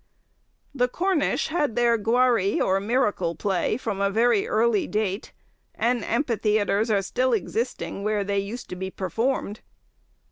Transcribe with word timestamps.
The 0.73 0.87
Cornish 0.87 1.49
had 1.49 1.75
their 1.75 1.95
Guary 1.95 2.59
or 2.59 2.79
Miracle 2.79 3.35
Play 3.35 3.77
from 3.77 4.01
a 4.01 4.09
very 4.09 4.47
early 4.47 4.87
date, 4.87 5.31
and 5.75 6.03
amphitheatres 6.03 6.89
are 6.89 7.03
still 7.03 7.33
existing 7.33 8.01
where 8.03 8.23
they 8.23 8.39
used 8.39 8.67
to 8.69 8.75
be 8.75 8.89
performed. 8.89 9.59